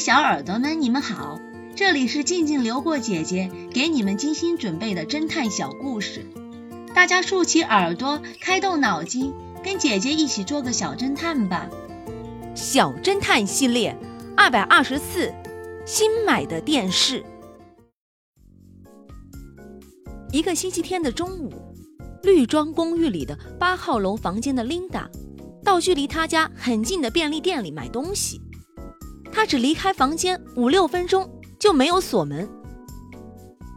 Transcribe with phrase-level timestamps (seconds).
[0.00, 1.40] 小耳朵们，你们好，
[1.76, 6.26] 这里是静静流过姐姐给你们精心准备的侦探小故事，
[6.94, 11.68] 大家竖起耳朵，开动脑筋，跟姐姐一起做个小侦探吧。
[12.54, 13.96] 小侦探系列
[14.36, 15.32] 二百二十四，
[15.86, 17.24] 新买的电视。
[20.32, 21.52] 一个星期天的中午，
[22.22, 25.08] 绿庄公寓里的八号楼房间的琳达，
[25.62, 28.40] 到距离她家很近的便利店里买东西。
[29.34, 31.28] 她只离开房间五六分钟
[31.58, 32.48] 就没有锁门。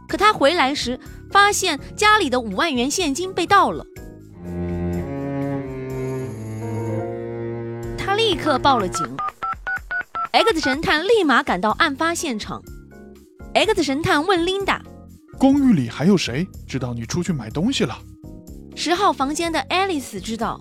[0.08, 0.98] 可他回来时，
[1.30, 3.84] 发现家里的五万元现金被盗了。
[7.98, 9.04] 他立刻报了警。
[10.30, 12.62] X 神探立马赶到案发现场。
[13.52, 14.80] X 神探问琳达
[15.38, 17.98] ：“公寓里还有谁知道你出去买东西了？”
[18.76, 20.58] 十号房间的爱丽丝知道。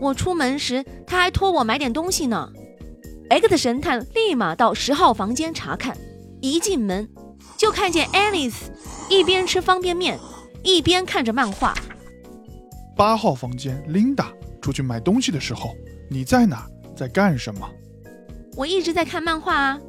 [0.00, 2.50] 我出门时，他还托我买点东西呢。
[3.30, 5.96] X 神探立马到十号房间查看。
[6.40, 7.08] 一进门，
[7.56, 8.54] 就看见 Alice
[9.08, 10.18] 一边吃方便面，
[10.62, 11.74] 一边看着漫画。
[12.94, 14.26] 八号房间，Linda
[14.60, 15.74] 出去买东西的时候，
[16.10, 16.66] 你在哪？
[16.94, 17.66] 在干什么？
[18.56, 19.80] 我一直在看漫画啊。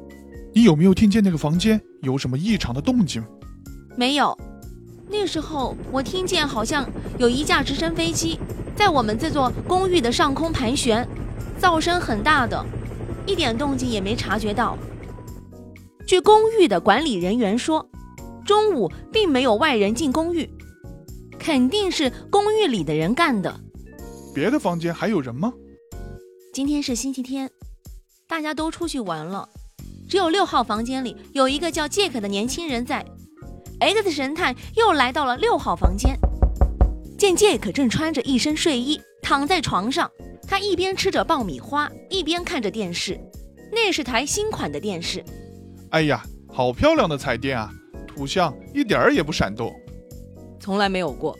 [0.54, 3.22] 你有没有听见那个房间有什么异常的动静？
[3.94, 4.36] 没有。
[5.08, 6.88] 那时候我听见好像
[7.18, 8.40] 有一架直升飞机
[8.74, 11.06] 在我们这座公寓的上空盘旋，
[11.60, 12.64] 噪声很大的，
[13.26, 14.78] 一点动静也没察觉到。
[16.06, 17.88] 据公寓的管理人员说，
[18.44, 20.48] 中午并没有外人进公寓，
[21.38, 23.60] 肯定是公寓里的人干的。
[24.34, 25.52] 别的房间还有人吗？
[26.52, 27.50] 今天是星期天，
[28.28, 29.48] 大家都出去玩了，
[30.08, 33.04] 只有六号房间里有一个叫杰克的年轻人在。
[33.78, 36.16] X 神探又来到了六号房间，
[37.18, 40.10] 见杰克正穿着一身睡衣躺在床上，
[40.46, 43.18] 他一边吃着爆米花，一边看着电视。
[43.72, 45.24] 那是台新款的电视。
[45.90, 47.70] 哎呀，好漂亮的彩电啊！
[48.06, 49.74] 图像一点儿也不闪动，
[50.60, 51.36] 从来没有过。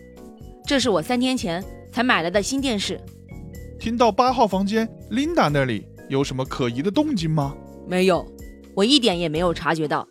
[0.66, 3.00] 这是我三天前才买来的新电视。
[3.78, 7.54] 听到八号房间琳达那里有什么可疑的动静吗？
[7.86, 8.26] 没有，
[8.74, 10.08] 我一点也没有察觉到，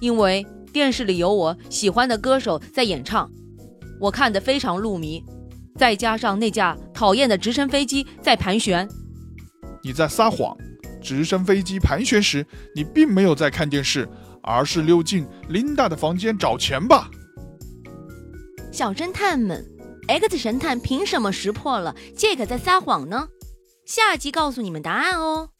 [0.00, 3.30] 因为电视里有我喜欢的歌手在演唱，
[4.00, 5.24] 我看得非常入迷，
[5.76, 8.88] 再加上那架讨厌的直升飞机在盘旋。
[9.82, 10.56] 你在撒谎！
[11.00, 12.44] 直升飞机盘旋时，
[12.74, 14.08] 你并没有在看电视，
[14.42, 17.08] 而是溜进琳达的房间找钱吧？
[18.72, 19.64] 小侦探们。
[20.08, 23.28] X 神探凭什么识破了杰克在撒谎呢？
[23.84, 25.50] 下集告诉你们答案哦。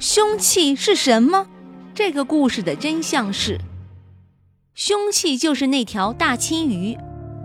[0.00, 1.46] 凶器是什么？
[1.94, 3.58] 这个故事的真相是，
[4.88, 6.96] 凶器就是那条大青鱼。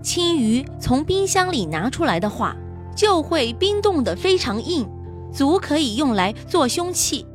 [0.03, 2.56] 青鱼从冰箱里拿出来的话，
[2.96, 4.88] 就会冰冻得非常硬，
[5.34, 7.25] 足可以用来做凶器。